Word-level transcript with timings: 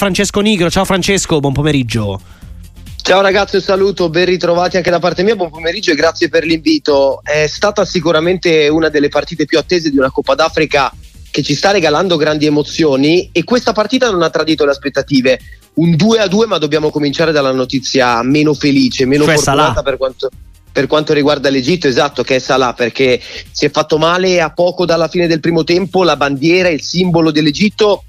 Francesco 0.00 0.38
Nigro, 0.38 0.70
ciao 0.70 0.84
Francesco, 0.84 1.40
buon 1.40 1.52
pomeriggio. 1.52 2.20
Ciao 3.02 3.20
ragazzi, 3.20 3.56
un 3.56 3.62
saluto, 3.62 4.08
ben 4.08 4.26
ritrovati 4.26 4.76
anche 4.76 4.90
da 4.90 5.00
parte 5.00 5.24
mia, 5.24 5.34
buon 5.34 5.50
pomeriggio 5.50 5.90
e 5.90 5.96
grazie 5.96 6.28
per 6.28 6.44
l'invito. 6.44 7.20
È 7.24 7.48
stata 7.48 7.84
sicuramente 7.84 8.68
una 8.68 8.90
delle 8.90 9.08
partite 9.08 9.44
più 9.44 9.58
attese 9.58 9.90
di 9.90 9.98
una 9.98 10.12
Coppa 10.12 10.36
d'Africa 10.36 10.94
che 11.32 11.42
ci 11.42 11.56
sta 11.56 11.72
regalando 11.72 12.14
grandi 12.14 12.46
emozioni 12.46 13.30
e 13.32 13.42
questa 13.42 13.72
partita 13.72 14.08
non 14.08 14.22
ha 14.22 14.30
tradito 14.30 14.64
le 14.64 14.70
aspettative. 14.70 15.40
Un 15.74 15.96
2 15.96 16.20
a 16.20 16.28
2, 16.28 16.46
ma 16.46 16.58
dobbiamo 16.58 16.90
cominciare 16.90 17.32
dalla 17.32 17.50
notizia 17.50 18.22
meno 18.22 18.54
felice, 18.54 19.04
meno 19.04 19.24
cioè 19.24 19.34
fortunata 19.34 19.82
per 19.82 19.96
quanto, 19.96 20.28
per 20.70 20.86
quanto 20.86 21.12
riguarda 21.12 21.50
l'Egitto, 21.50 21.88
esatto, 21.88 22.22
che 22.22 22.36
è 22.36 22.38
Salah, 22.38 22.72
perché 22.72 23.20
si 23.50 23.64
è 23.64 23.70
fatto 23.72 23.98
male 23.98 24.40
a 24.40 24.52
poco 24.52 24.84
dalla 24.84 25.08
fine 25.08 25.26
del 25.26 25.40
primo 25.40 25.64
tempo, 25.64 26.04
la 26.04 26.14
bandiera, 26.14 26.68
il 26.68 26.82
simbolo 26.82 27.32
dell'Egitto 27.32 28.04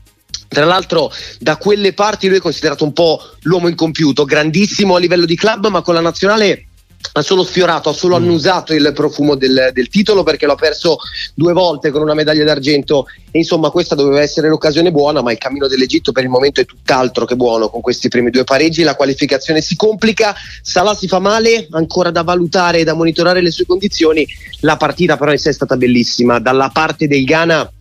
tra 0.50 0.66
l'altro 0.66 1.12
da 1.40 1.58
quelle 1.58 1.94
parti 1.94 2.28
lui 2.28 2.38
è 2.38 2.42
considerato 2.42 2.84
un 2.84 2.92
po' 2.92 3.22
l'uomo 3.42 3.68
incompiuto, 3.68 4.26
grandissimo 4.26 4.96
a 4.96 5.00
livello 5.00 5.26
di 5.26 5.36
club, 5.36 5.68
ma 5.68 5.82
con 5.82 5.94
la 5.94 6.02
nazionale 6.02 6.66
ha 7.14 7.22
solo 7.22 7.44
sfiorato, 7.44 7.90
ha 7.90 7.94
solo 7.94 8.20
mm. 8.20 8.24
annusato 8.24 8.74
il 8.74 8.92
profumo 8.94 9.36
del, 9.36 9.70
del, 9.74 9.88
titolo 9.88 10.24
perché 10.24 10.46
l'ha 10.46 10.56
perso 10.56 10.98
due 11.34 11.54
volte 11.54 11.92
con 11.92 12.02
una 12.02 12.14
medaglia 12.14 12.44
d'argento. 12.44 13.06
E 13.32 13.38
insomma 13.38 13.70
questa 13.70 13.96
doveva 13.96 14.22
essere 14.22 14.50
l'occasione 14.50 14.92
buona 14.92 15.22
ma 15.22 15.32
il 15.32 15.38
cammino 15.38 15.68
dell'Egitto 15.68 16.12
per 16.12 16.24
il 16.24 16.30
momento 16.30 16.62
è 16.62 16.66
tutt'altro 16.66 17.26
che 17.26 17.36
buono 17.36 17.70
con 17.70 17.82
questi 17.82 18.10
primi 18.10 18.32
due 18.32 18.44
pareggi, 18.44 18.84
la 18.84 18.96
qualificazione 18.96 19.62
si 19.62 19.76
complica, 19.76 20.36
Salah 20.62 20.96
si 20.96 21.08
fa 21.08 21.20
male, 21.20 21.68
ancora 21.72 22.12
da 22.12 22.24
valutare 22.24 22.80
e 22.80 22.84
da 22.84 22.94
monitorare 22.94 23.42
le 23.42 23.52
sue 23.52 23.66
condizioni, 23.66 24.28
la 24.62 24.78
partita 24.78 25.16
però 25.16 25.32
in 25.32 25.38
sé 25.38 25.52
è 25.52 25.54
stata 25.54 25.78
bellissima, 25.78 26.40
dalla 26.40 26.70
parte 26.70 27.08
del 27.08 27.24
Ghana 27.24 27.72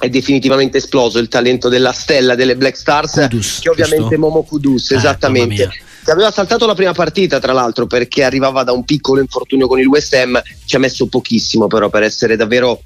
è 0.00 0.08
definitivamente 0.08 0.78
esploso 0.78 1.18
il 1.18 1.28
talento 1.28 1.68
della 1.68 1.92
stella 1.92 2.34
delle 2.34 2.56
Black 2.56 2.76
Stars, 2.76 3.26
Kudus, 3.28 3.58
che 3.60 3.68
ovviamente 3.68 3.98
giusto? 3.98 4.18
Momo 4.18 4.42
Kudus, 4.42 4.90
eh, 4.90 4.96
esattamente. 4.96 5.68
Che 6.02 6.10
aveva 6.10 6.30
saltato 6.30 6.66
la 6.66 6.74
prima 6.74 6.92
partita, 6.92 7.38
tra 7.38 7.52
l'altro, 7.52 7.86
perché 7.86 8.24
arrivava 8.24 8.64
da 8.64 8.72
un 8.72 8.84
piccolo 8.84 9.20
infortunio 9.20 9.68
con 9.68 9.78
il 9.78 9.86
West 9.86 10.14
Ham, 10.14 10.42
ci 10.64 10.74
ha 10.74 10.78
messo 10.78 11.06
pochissimo 11.06 11.66
però 11.66 11.90
per 11.90 12.02
essere 12.02 12.36
davvero 12.36 12.82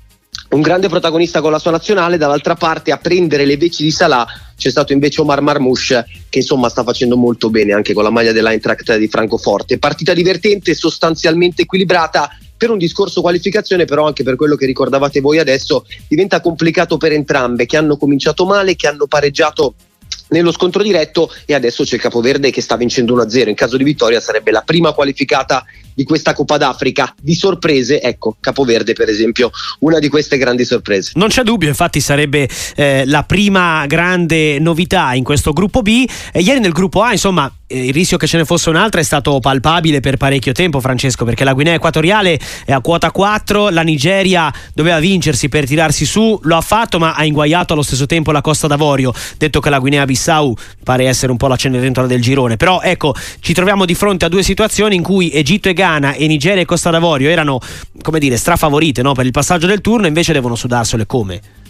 un 0.50 0.60
grande 0.60 0.88
protagonista 0.88 1.40
con 1.40 1.52
la 1.52 1.58
sua 1.58 1.70
nazionale, 1.70 2.18
dall'altra 2.18 2.54
parte 2.56 2.90
a 2.90 2.98
prendere 2.98 3.44
le 3.44 3.56
veci 3.56 3.84
di 3.84 3.90
Salah 3.90 4.26
c'è 4.56 4.70
stato 4.70 4.92
invece 4.92 5.20
Omar 5.20 5.40
Marmouche 5.40 6.04
che 6.28 6.38
insomma 6.38 6.68
sta 6.68 6.84
facendo 6.84 7.16
molto 7.16 7.50
bene 7.50 7.72
anche 7.72 7.92
con 7.92 8.04
la 8.04 8.10
maglia 8.10 8.32
dell'Eintracht 8.32 8.96
di 8.96 9.08
Francoforte. 9.08 9.78
Partita 9.78 10.12
divertente, 10.12 10.74
sostanzialmente 10.74 11.62
equilibrata, 11.62 12.30
per 12.64 12.72
un 12.72 12.78
discorso 12.78 13.20
qualificazione, 13.20 13.84
però 13.84 14.06
anche 14.06 14.22
per 14.22 14.36
quello 14.36 14.56
che 14.56 14.64
ricordavate 14.64 15.20
voi 15.20 15.38
adesso, 15.38 15.84
diventa 16.08 16.40
complicato 16.40 16.96
per 16.96 17.12
entrambe, 17.12 17.66
che 17.66 17.76
hanno 17.76 17.98
cominciato 17.98 18.46
male, 18.46 18.74
che 18.74 18.86
hanno 18.86 19.06
pareggiato 19.06 19.74
nello 20.28 20.50
scontro 20.50 20.82
diretto 20.82 21.30
e 21.44 21.54
adesso 21.54 21.84
c'è 21.84 21.96
il 21.96 22.00
Capoverde 22.00 22.50
che 22.50 22.62
sta 22.62 22.76
vincendo 22.76 23.14
1-0. 23.14 23.48
In 23.48 23.54
caso 23.54 23.76
di 23.76 23.84
vittoria 23.84 24.18
sarebbe 24.20 24.50
la 24.50 24.62
prima 24.62 24.92
qualificata 24.92 25.64
di 25.94 26.04
questa 26.04 26.32
Coppa 26.32 26.56
d'Africa. 26.56 27.14
Di 27.20 27.34
sorprese, 27.34 28.00
ecco, 28.00 28.36
Capoverde 28.40 28.94
per 28.94 29.10
esempio, 29.10 29.50
una 29.80 29.98
di 29.98 30.08
queste 30.08 30.38
grandi 30.38 30.64
sorprese. 30.64 31.12
Non 31.14 31.28
c'è 31.28 31.42
dubbio, 31.42 31.68
infatti 31.68 32.00
sarebbe 32.00 32.48
eh, 32.76 33.04
la 33.06 33.24
prima 33.24 33.84
grande 33.86 34.58
novità 34.58 35.12
in 35.12 35.22
questo 35.22 35.52
gruppo 35.52 35.82
B. 35.82 36.04
E 36.32 36.40
ieri 36.40 36.60
nel 36.60 36.72
gruppo 36.72 37.02
A, 37.02 37.12
insomma, 37.12 37.52
il 37.68 37.92
rischio 37.92 38.18
che 38.18 38.26
ce 38.26 38.36
ne 38.36 38.44
fosse 38.44 38.68
un'altra 38.68 39.00
è 39.00 39.04
stato 39.04 39.38
palpabile 39.40 40.00
per 40.00 40.18
parecchio 40.18 40.52
tempo, 40.52 40.80
Francesco, 40.80 41.24
perché 41.24 41.44
la 41.44 41.54
Guinea 41.54 41.74
Equatoriale 41.74 42.38
è 42.64 42.72
a 42.72 42.80
quota 42.80 43.10
4, 43.10 43.70
la 43.70 43.82
Nigeria 43.82 44.52
doveva 44.74 44.98
vincersi 44.98 45.48
per 45.48 45.66
tirarsi 45.66 46.04
su, 46.04 46.38
lo 46.42 46.56
ha 46.56 46.60
fatto, 46.60 46.98
ma 46.98 47.14
ha 47.14 47.24
inguaiato 47.24 47.72
allo 47.72 47.82
stesso 47.82 48.04
tempo 48.06 48.32
la 48.32 48.42
Costa 48.42 48.66
d'Avorio. 48.66 49.12
Detto 49.38 49.60
che 49.60 49.70
la 49.70 49.78
Guinea 49.78 50.04
Bissau 50.04 50.54
pare 50.82 51.06
essere 51.06 51.32
un 51.32 51.38
po' 51.38 51.46
la 51.46 51.56
cenerentola 51.56 52.06
del 52.06 52.20
girone, 52.20 52.56
però 52.56 52.80
ecco, 52.82 53.14
ci 53.40 53.54
troviamo 53.54 53.86
di 53.86 53.94
fronte 53.94 54.26
a 54.26 54.28
due 54.28 54.42
situazioni 54.42 54.94
in 54.94 55.02
cui 55.02 55.30
Egitto 55.32 55.68
e 55.70 55.72
Ghana 55.72 56.12
e 56.12 56.26
Nigeria 56.26 56.60
e 56.60 56.66
Costa 56.66 56.90
d'Avorio 56.90 57.30
erano, 57.30 57.60
come 58.02 58.18
dire, 58.18 58.36
strafavorite 58.36 59.00
no? 59.00 59.14
per 59.14 59.24
il 59.24 59.32
passaggio 59.32 59.66
del 59.66 59.80
turno, 59.80 60.06
invece 60.06 60.32
devono 60.34 60.54
sudarselo 60.54 61.06
come? 61.06 61.63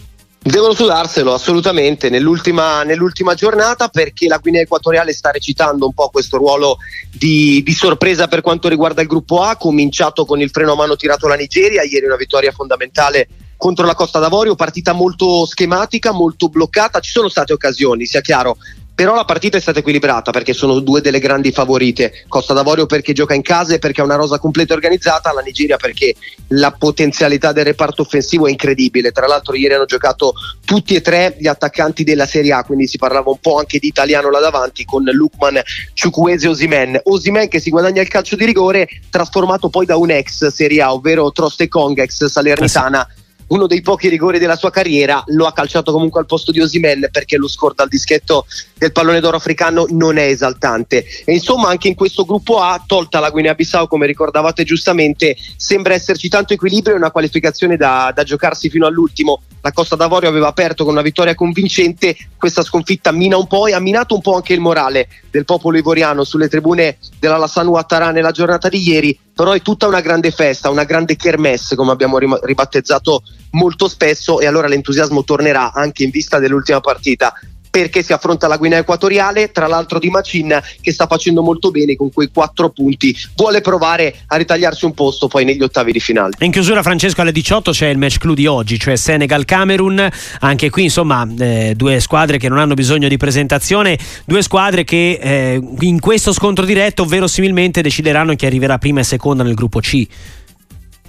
Devono 0.47 0.75
sudarselo 0.75 1.33
assolutamente 1.33 2.11
nell'ultima, 2.11 2.83
nell'ultima, 2.83 3.33
giornata 3.33 3.87
perché 3.87 4.27
la 4.27 4.37
Guinea 4.37 4.61
Equatoriale 4.61 5.11
sta 5.11 5.31
recitando 5.31 5.87
un 5.87 5.93
po' 5.93 6.09
questo 6.09 6.37
ruolo 6.37 6.77
di, 7.11 7.63
di, 7.63 7.73
sorpresa 7.73 8.27
per 8.27 8.41
quanto 8.41 8.67
riguarda 8.67 9.01
il 9.01 9.07
gruppo 9.07 9.41
A, 9.41 9.55
cominciato 9.55 10.23
con 10.23 10.39
il 10.39 10.51
freno 10.51 10.73
a 10.73 10.75
mano 10.75 10.95
tirato 10.95 11.25
alla 11.25 11.33
Nigeria, 11.33 11.81
ieri 11.81 12.05
una 12.05 12.15
vittoria 12.15 12.51
fondamentale 12.51 13.27
contro 13.57 13.87
la 13.87 13.95
Costa 13.95 14.19
d'Avorio, 14.19 14.53
partita 14.53 14.93
molto 14.93 15.47
schematica, 15.47 16.11
molto 16.11 16.47
bloccata, 16.47 16.99
ci 16.99 17.09
sono 17.09 17.27
state 17.27 17.51
occasioni, 17.51 18.05
sia 18.05 18.21
chiaro, 18.21 18.57
però 18.95 19.13
la 19.13 19.25
partita 19.25 19.57
è 19.57 19.59
stata 19.59 19.79
equilibrata 19.79 20.31
perché 20.31 20.53
sono 20.53 20.79
due 20.79 21.01
delle 21.01 21.19
grandi 21.19 21.51
favorite. 21.51 22.23
Costa 22.29 22.53
d'Avorio 22.53 22.85
perché 22.85 23.11
gioca 23.11 23.33
in 23.33 23.41
casa 23.41 23.73
e 23.73 23.79
perché 23.79 23.99
ha 23.99 24.05
una 24.05 24.15
rosa 24.15 24.39
completa 24.39 24.71
e 24.71 24.77
organizzata, 24.77 25.33
la 25.33 25.41
Nigeria 25.41 25.75
perché 25.75 26.15
la 26.49 26.71
potenzialità 26.71 27.51
del 27.51 27.65
reparto 27.65 28.03
offensivo 28.03 28.47
è 28.47 28.51
incredibile. 28.51 29.11
Tra 29.11 29.27
l'altro 29.27 29.55
ieri 29.55 29.73
hanno 29.73 29.85
giocato 29.85 30.33
tutti 30.63 30.95
e 30.95 31.01
tre 31.01 31.35
gli 31.37 31.47
attaccanti 31.47 32.05
della 32.05 32.25
Serie 32.25 32.53
A, 32.53 32.63
quindi 32.63 32.87
si 32.87 32.97
parlava 32.97 33.29
un 33.29 33.39
po' 33.39 33.57
anche 33.57 33.79
di 33.79 33.87
italiano 33.87 34.29
là 34.29 34.39
davanti 34.39 34.85
con 34.85 35.03
Lukman, 35.03 35.61
Ciukwese 35.93 36.45
e 36.45 36.49
Osimen. 36.49 36.99
Osimen 37.03 37.49
che 37.49 37.59
si 37.59 37.69
guadagna 37.69 38.01
il 38.01 38.07
calcio 38.07 38.37
di 38.37 38.45
rigore 38.45 38.87
trasformato 39.09 39.67
poi 39.67 39.85
da 39.85 39.97
un 39.97 40.09
ex 40.09 40.47
Serie 40.47 40.81
A, 40.81 40.93
ovvero 40.93 41.33
Troste 41.33 41.67
Kong, 41.67 41.99
ex 41.99 42.25
Salernitana. 42.27 43.05
Eh 43.05 43.13
sì 43.17 43.23
uno 43.47 43.67
dei 43.67 43.81
pochi 43.81 44.09
rigori 44.09 44.39
della 44.39 44.55
sua 44.55 44.71
carriera, 44.71 45.23
lo 45.27 45.45
ha 45.45 45.53
calciato 45.53 45.91
comunque 45.91 46.19
al 46.19 46.25
posto 46.25 46.51
di 46.51 46.59
Osimen 46.59 47.09
perché 47.11 47.37
lo 47.37 47.47
score 47.47 47.75
dal 47.75 47.87
dischetto 47.87 48.45
del 48.77 48.91
pallone 48.91 49.19
d'oro 49.19 49.37
africano 49.37 49.85
non 49.89 50.17
è 50.17 50.23
esaltante. 50.23 51.05
E 51.25 51.33
insomma 51.33 51.69
anche 51.69 51.87
in 51.87 51.95
questo 51.95 52.25
gruppo 52.25 52.59
A, 52.59 52.83
tolta 52.85 53.19
la 53.19 53.29
Guinea-Bissau 53.29 53.87
come 53.87 54.05
ricordavate 54.05 54.63
giustamente, 54.63 55.35
sembra 55.57 55.93
esserci 55.93 56.29
tanto 56.29 56.53
equilibrio 56.53 56.95
e 56.95 56.97
una 56.97 57.11
qualificazione 57.11 57.77
da, 57.77 58.11
da 58.13 58.23
giocarsi 58.23 58.69
fino 58.69 58.85
all'ultimo. 58.85 59.41
La 59.65 59.71
Costa 59.71 59.95
d'Avorio 59.95 60.29
aveva 60.29 60.49
aperto 60.49 60.83
con 60.83 60.93
una 60.93 61.01
vittoria 61.01 61.33
convincente, 61.33 62.15
questa 62.37 62.61
sconfitta. 62.61 63.11
Mina 63.11 63.35
un 63.35 63.47
po' 63.47 63.65
e 63.65 63.73
ha 63.73 63.79
minato 63.79 64.13
un 64.13 64.21
po' 64.21 64.35
anche 64.35 64.53
il 64.53 64.59
morale 64.59 65.07
del 65.31 65.43
popolo 65.43 65.75
ivoriano 65.75 66.23
sulle 66.23 66.47
tribune 66.47 66.99
della 67.17 67.37
Lassanu 67.37 67.71
Ouattara 67.71 68.11
nella 68.11 68.29
giornata 68.29 68.69
di 68.69 68.87
ieri, 68.87 69.19
però 69.33 69.53
è 69.53 69.63
tutta 69.63 69.87
una 69.87 70.01
grande 70.01 70.29
festa, 70.29 70.69
una 70.69 70.83
grande 70.83 71.15
kermesse 71.15 71.75
come 71.75 71.91
abbiamo 71.91 72.19
ribattezzato 72.19 73.23
molto 73.53 73.87
spesso. 73.87 74.39
E 74.39 74.45
allora 74.45 74.67
l'entusiasmo 74.67 75.23
tornerà 75.23 75.73
anche 75.73 76.03
in 76.03 76.11
vista 76.11 76.37
dell'ultima 76.37 76.79
partita 76.79 77.33
perché 77.75 78.03
si 78.03 78.13
affronta 78.13 78.47
la 78.47 78.55
Guinea 78.55 78.79
Equatoriale, 78.79 79.51
tra 79.51 79.67
l'altro 79.67 79.99
di 79.99 80.09
Macin 80.09 80.61
che 80.79 80.93
sta 80.93 81.07
facendo 81.07 81.41
molto 81.41 81.71
bene 81.71 81.97
con 81.97 82.09
quei 82.09 82.29
quattro 82.33 82.69
punti, 82.69 83.13
vuole 83.35 83.59
provare 83.59 84.15
a 84.27 84.37
ritagliarsi 84.37 84.85
un 84.85 84.93
posto 84.93 85.27
poi 85.27 85.43
negli 85.43 85.61
ottavi 85.61 85.91
di 85.91 85.99
finale. 85.99 86.35
In 86.39 86.51
chiusura 86.51 86.81
Francesco 86.81 87.19
alle 87.19 87.33
18 87.33 87.71
c'è 87.71 87.87
il 87.87 87.97
match 87.97 88.19
clou 88.19 88.33
di 88.33 88.45
oggi, 88.45 88.79
cioè 88.79 88.95
Senegal-Camerun, 88.95 90.07
anche 90.39 90.69
qui 90.69 90.83
insomma 90.83 91.27
eh, 91.37 91.73
due 91.75 91.99
squadre 91.99 92.37
che 92.37 92.47
non 92.47 92.59
hanno 92.59 92.75
bisogno 92.75 93.09
di 93.09 93.17
presentazione, 93.17 93.99
due 94.23 94.41
squadre 94.41 94.85
che 94.85 95.19
eh, 95.21 95.61
in 95.81 95.99
questo 95.99 96.31
scontro 96.31 96.63
diretto 96.63 97.03
verosimilmente 97.03 97.81
decideranno 97.81 98.35
chi 98.35 98.45
arriverà 98.45 98.77
prima 98.77 99.01
e 99.01 99.03
seconda 99.03 99.43
nel 99.43 99.53
gruppo 99.53 99.81
C. 99.81 100.07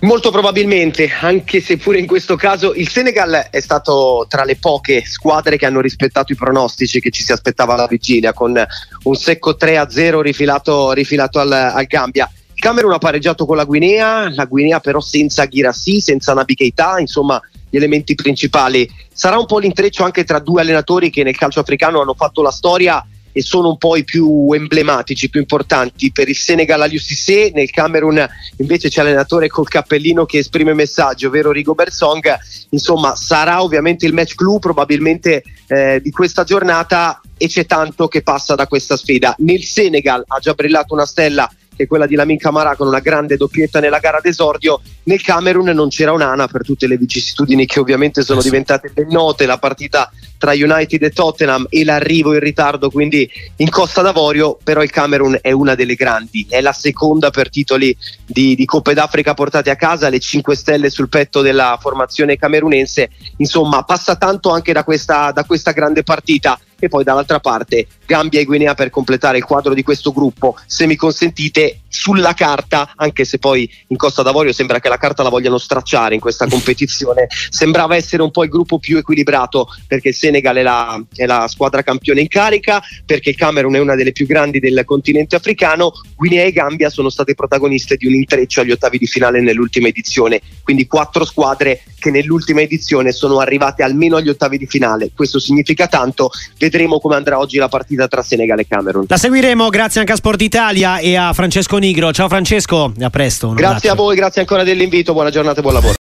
Molto 0.01 0.31
probabilmente, 0.31 1.11
anche 1.21 1.63
se 1.63 1.79
pure 1.79 1.99
in 1.99 2.07
questo 2.07 2.37
caso 2.37 2.75
il 2.75 2.87
Senegal 2.87 3.49
è 3.51 3.61
stato 3.61 4.27
tra 4.29 4.45
le 4.45 4.57
poche 4.57 5.03
squadre 5.07 5.57
che 5.57 5.65
hanno 5.65 5.81
rispettato 5.81 6.33
i 6.33 6.37
pronostici 6.37 7.01
che 7.01 7.11
ci 7.11 7.23
si 7.23 7.33
aspettava 7.33 7.73
alla 7.73 7.87
vigilia, 7.87 8.35
con 8.35 8.63
un 9.05 9.15
secco 9.15 9.57
3-0 9.59 10.21
rifilato, 10.21 10.93
rifilato 10.93 11.41
al, 11.41 11.51
al 11.51 11.85
Gambia. 11.87 12.31
Il 12.53 12.61
Camerun 12.61 12.93
ha 12.93 12.99
pareggiato 12.99 13.47
con 13.47 13.57
la 13.57 13.65
Guinea, 13.65 14.31
la 14.35 14.45
Guinea 14.45 14.81
però 14.81 15.01
senza 15.01 15.47
Girassi, 15.47 16.03
senza 16.03 16.35
Nabi 16.35 16.55
Keita, 16.55 16.99
insomma 16.99 17.41
gli 17.71 17.77
elementi 17.77 18.15
principali. 18.15 18.89
Sarà 19.11 19.39
un 19.39 19.47
po' 19.47 19.59
l'intreccio 19.59 20.05
anche 20.05 20.25
tra 20.25 20.41
due 20.41 20.61
allenatori 20.61 21.09
che 21.09 21.23
nel 21.23 21.37
calcio 21.37 21.61
africano 21.61 22.03
hanno 22.03 22.15
fatto 22.15 22.43
la 22.43 22.51
storia 22.51 23.03
e 23.37 23.43
sono 23.43 23.69
un 23.69 23.77
po' 23.77 23.97
i 23.97 24.05
più 24.05 24.51
emblematici, 24.55 25.29
più 25.29 25.41
importanti. 25.41 26.11
Per 26.11 26.27
il 26.27 26.35
Senegal 26.35 26.81
Aliou 26.81 26.99
Cissé, 26.99 27.51
nel 27.53 27.69
Camerun 27.69 28.27
invece 28.57 28.89
c'è 28.89 29.03
l'allenatore 29.03 29.49
col 29.49 29.69
cappellino 29.69 30.25
che 30.25 30.39
esprime 30.39 30.73
messaggio, 30.73 31.27
ovvero 31.27 31.53
Rigo 31.53 31.75
Bersong. 31.75 32.35
Insomma, 32.71 33.15
sarà 33.15 33.63
ovviamente 33.63 34.07
il 34.07 34.15
match 34.15 34.37
clou 34.37 34.59
probabilmente 34.59 35.43
eh, 35.67 36.01
di 36.03 36.11
questa 36.11 36.45
giornata 36.45 37.21
e 37.37 37.47
c'è 37.47 37.67
tanto 37.67 38.09
che 38.09 38.23
passa 38.23 38.55
da 38.55 38.67
questa 38.67 38.97
sfida. 38.97 39.35
Nel 39.41 39.65
Senegal 39.65 40.25
ha 40.27 40.39
già 40.39 40.55
brillato 40.55 40.95
una 40.95 41.05
stella 41.05 41.47
che 41.77 41.83
è 41.83 41.87
quella 41.87 42.07
di 42.07 42.15
Lamin 42.15 42.39
Camara 42.39 42.75
con 42.75 42.87
una 42.87 43.01
grande 43.01 43.37
doppietta 43.37 43.81
nella 43.81 43.99
gara 43.99 44.21
d'esordio. 44.23 44.81
Nel 45.03 45.21
Camerun 45.21 45.69
non 45.69 45.91
c'era 45.91 46.13
un'ana 46.13 46.49
per 46.49 46.65
tutte 46.65 46.87
le 46.87 46.97
vicissitudini 46.97 47.67
che 47.67 47.81
ovviamente 47.81 48.23
sono 48.23 48.41
diventate 48.41 48.91
ben 48.95 49.09
note, 49.09 49.45
la 49.45 49.59
partita 49.59 50.11
tra 50.39 50.53
United 50.53 51.03
e 51.03 51.11
Tottenham 51.11 51.67
e 51.69 51.85
l'arrivo 51.85 52.35
in 52.35 52.41
ritardo 52.41 52.91
quindi 52.91 53.29
in 53.57 53.71
Costa 53.71 54.03
d'Avorio, 54.03 54.59
però 54.63 54.83
il 54.83 54.91
Camerun 54.91 55.39
è 55.41 55.53
una 55.53 55.75
delle 55.75 55.95
grandi, 55.95 56.47
è 56.49 56.61
la 56.61 56.73
seconda 56.73 57.31
per 57.31 57.51
titoli 57.51 57.97
di, 58.25 58.55
di 58.55 58.65
Coppe 58.65 58.95
d'Africa 58.95 59.35
portate 59.35 59.71
a 59.71 59.77
casa, 59.77 60.09
le 60.09 60.21
5 60.21 60.55
stelle 60.55 60.91
sul 60.91 61.09
petto 61.09 61.41
della 61.41 61.79
formazione 61.81 62.37
camerunense, 62.37 63.11
insomma 63.37 63.83
passa 63.83 64.17
tanto 64.17 64.51
anche 64.51 64.73
da 64.73 64.85
questa, 64.85 65.31
da 65.33 65.45
questa 65.45 65.73
grande 65.73 66.03
partita 66.03 66.59
e 66.79 66.89
poi 66.89 67.05
dall'altra 67.05 67.41
parte 67.41 67.87
Gambia 68.07 68.41
e 68.41 68.45
Guinea 68.45 68.75
per 68.75 68.91
completare 68.91 69.39
il 69.39 69.45
quadro 69.45 69.75
di 69.75 69.83
questo 69.83 70.13
gruppo. 70.13 70.57
Se 70.67 70.87
mi 70.87 70.97
consentite, 70.97 71.81
sulla 71.89 72.35
carta, 72.35 72.93
anche 72.95 73.25
se 73.25 73.39
poi 73.39 73.69
in 73.89 73.97
Costa 73.97 74.23
d'Avorio 74.23 74.53
sembra 74.53 74.81
che 74.81 74.89
la 74.89 74.99
carta 74.99 75.23
la 75.23 75.29
vogliano 75.29 75.59
stracciare 75.59 76.15
in 76.15 76.21
questa 76.21 76.47
competizione, 76.49 77.27
sembrava 77.51 77.97
essere 77.97 78.23
un 78.23 78.31
po' 78.31 78.45
il 78.45 78.51
gruppo 78.51 78.79
più 78.79 78.99
equilibrato 78.99 79.69
perché 79.87 80.09
il 80.09 80.15
Senegal 80.15 80.57
è 80.57 80.63
la, 80.63 81.03
è 81.15 81.27
la 81.27 81.49
squadra 81.49 81.83
campione 81.83 82.21
in 82.21 82.29
carica, 82.29 82.83
perché 83.05 83.31
il 83.31 83.37
Camerun 83.37 83.75
è 83.75 83.81
una 83.81 83.95
delle 83.95 84.13
più 84.13 84.27
grandi 84.27 84.61
del 84.61 84.83
continente 84.85 85.37
africano, 85.37 85.93
Guinea 86.15 86.45
e 86.45 86.53
Gambia 86.53 86.91
sono 86.91 87.09
state 87.09 87.35
protagoniste 87.35 87.97
di 87.97 88.07
un 88.07 88.15
intreccio 88.15 88.61
agli 88.61 88.71
ottavi 88.71 88.99
di 88.99 89.07
finale 89.07 89.41
nell'ultima 89.41 89.89
edizione, 89.89 90.41
quindi 90.63 90.87
quattro 90.87 91.25
squadre 91.25 91.83
che 91.99 92.11
nell'ultima 92.11 92.61
edizione 92.61 93.13
sono 93.13 93.39
arrivate 93.39 93.83
almeno 93.83 94.17
agli 94.17 94.29
ottavi 94.29 94.59
di 94.59 94.67
finale. 94.67 95.11
Questo 95.15 95.39
significa 95.39 95.87
tanto, 95.89 96.31
vedremo 96.67 96.99
come 96.99 97.15
andrà 97.15 97.39
oggi 97.39 97.59
la 97.59 97.69
partita 97.69 98.09
tra 98.09 98.23
Senegal 98.23 98.59
e 98.59 98.67
Camerun. 98.67 99.05
La 99.09 99.17
seguiremo 99.17 99.69
grazie 99.69 100.01
anche 100.01 100.13
a 100.13 100.17
Sport 100.17 100.43
Italia 100.43 100.99
e 100.99 101.17
a 101.17 101.33
Francesco 101.33 101.77
Nigro. 101.79 102.13
Ciao 102.13 102.29
Francesco, 102.29 102.93
a 103.01 103.11
presto. 103.11 103.53
Grazie 103.53 103.91
a 103.91 103.95
voi, 103.95 104.17
grazie 104.17 104.41
ancora 104.41 104.65
dell'invito, 104.65 105.13
buona 105.13 105.31
giornata 105.31 105.61
e 105.61 105.63
buon 105.63 105.75
lavoro. 105.75 105.95